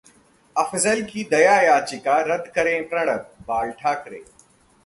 अफजल 0.55 1.01
की 1.03 1.23
दया 1.31 1.61
याचिका 1.61 2.17
रद्द 2.21 2.51
करें 2.55 2.89
प्रणब: 2.89 3.29
बाल 3.47 3.71
ठाकरे 3.71 4.23